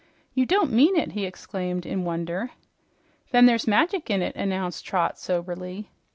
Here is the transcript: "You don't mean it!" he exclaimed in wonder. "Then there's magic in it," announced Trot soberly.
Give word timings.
"You 0.33 0.47
don't 0.47 0.71
mean 0.71 0.95
it!" 0.95 1.11
he 1.11 1.27
exclaimed 1.27 1.85
in 1.85 2.03
wonder. 2.03 2.49
"Then 3.29 3.45
there's 3.45 3.67
magic 3.67 4.09
in 4.09 4.23
it," 4.23 4.35
announced 4.35 4.83
Trot 4.83 5.19
soberly. 5.19 5.91